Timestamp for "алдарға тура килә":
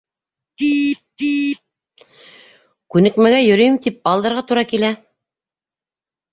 4.15-4.93